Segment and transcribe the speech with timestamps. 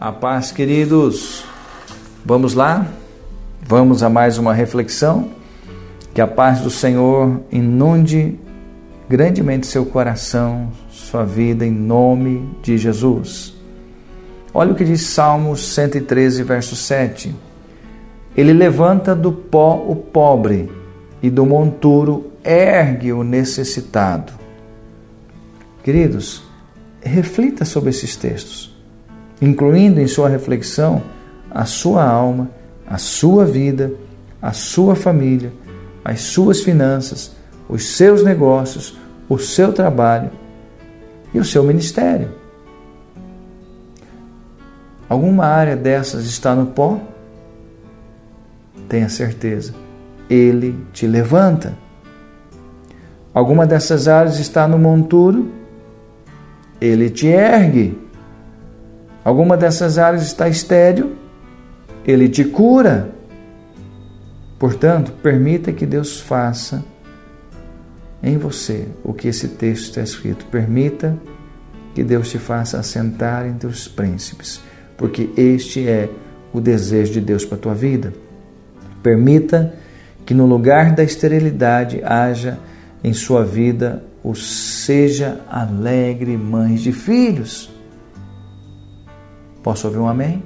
[0.00, 1.44] A paz, queridos.
[2.24, 2.86] Vamos lá?
[3.66, 5.30] Vamos a mais uma reflexão.
[6.14, 8.38] Que a paz do Senhor inunde
[9.08, 13.56] grandemente seu coração, sua vida, em nome de Jesus.
[14.54, 17.34] Olha o que diz Salmos 113, verso 7.
[18.36, 20.70] Ele levanta do pó o pobre
[21.20, 24.32] e do monturo ergue o necessitado.
[25.82, 26.44] Queridos,
[27.02, 28.77] reflita sobre esses textos
[29.40, 31.02] incluindo em sua reflexão
[31.50, 32.50] a sua alma,
[32.86, 33.92] a sua vida,
[34.40, 35.52] a sua família,
[36.04, 37.32] as suas finanças,
[37.68, 38.96] os seus negócios,
[39.28, 40.30] o seu trabalho
[41.32, 42.30] e o seu ministério.
[45.08, 47.00] Alguma área dessas está no pó?
[48.88, 49.74] Tenha certeza,
[50.28, 51.76] Ele te levanta.
[53.32, 55.50] Alguma dessas áreas está no monturo?
[56.80, 58.07] Ele te ergue
[59.28, 61.14] alguma dessas áreas está estéril,
[62.02, 63.10] ele te cura.
[64.58, 66.82] Portanto, permita que Deus faça
[68.22, 70.46] em você o que esse texto está escrito.
[70.46, 71.14] Permita
[71.94, 74.62] que Deus te faça assentar entre os príncipes,
[74.96, 76.08] porque este é
[76.50, 78.14] o desejo de Deus para a tua vida.
[79.02, 79.74] Permita
[80.24, 82.58] que no lugar da esterilidade haja
[83.04, 87.77] em sua vida o seja alegre mãe de filhos.
[89.62, 90.42] Posso ouvir um amém?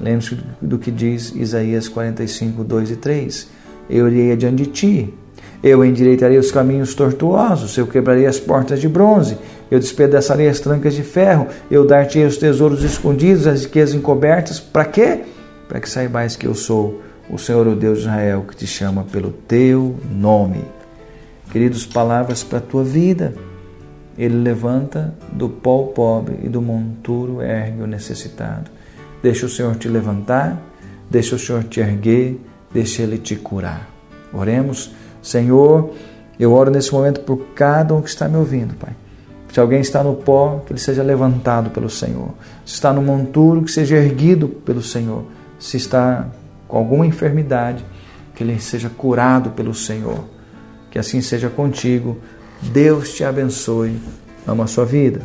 [0.00, 3.48] Lembre-se do que diz Isaías 45, 2 e 3.
[3.88, 5.14] Eu irei adiante de ti,
[5.62, 9.38] eu endireitarei os caminhos tortuosos, eu quebrarei as portas de bronze,
[9.70, 14.58] eu despedaçarei as trancas de ferro, eu dar-te os tesouros escondidos, as riquezas encobertas.
[14.58, 15.20] Para quê?
[15.68, 19.04] Para que saibais que eu sou o Senhor, o Deus de Israel, que te chama
[19.04, 20.64] pelo teu nome.
[21.50, 23.34] Queridos, palavras para a tua vida.
[24.16, 28.70] Ele levanta do pó o pobre e do monturo ergue o necessitado.
[29.22, 30.60] Deixa o Senhor te levantar,
[31.08, 32.38] deixa o Senhor te erguer,
[32.72, 33.88] deixa Ele te curar.
[34.32, 34.92] Oremos,
[35.22, 35.92] Senhor,
[36.38, 38.94] eu oro nesse momento por cada um que está me ouvindo, Pai.
[39.52, 42.30] Se alguém está no pó, que ele seja levantado pelo Senhor.
[42.64, 45.24] Se está no monturo, que seja erguido pelo Senhor.
[45.58, 46.26] Se está
[46.66, 47.84] com alguma enfermidade,
[48.34, 50.24] que ele seja curado pelo Senhor.
[50.90, 52.16] Que assim seja contigo
[52.70, 54.00] Deus te abençoe.
[54.46, 55.20] Amo a sua vida.